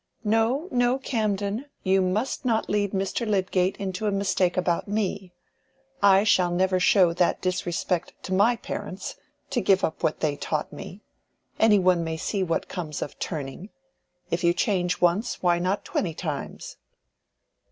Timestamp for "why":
15.43-15.59